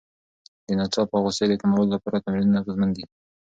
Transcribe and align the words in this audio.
د 0.65 0.67
ناڅاپه 0.79 1.17
غوسې 1.23 1.45
د 1.49 1.53
کمولو 1.61 1.93
لپاره 1.95 2.21
تمرینونه 2.23 2.57
اغېزمن 2.59 2.89
دي. 2.97 3.03